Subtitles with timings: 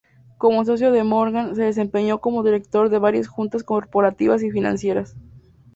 [0.39, 5.15] Como socio de Morgan, se desempeñó como director de varias juntas corporativas y financieras.